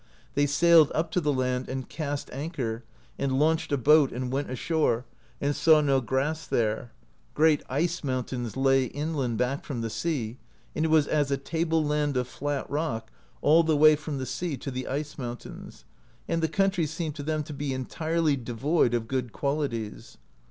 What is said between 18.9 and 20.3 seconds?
of good qualities.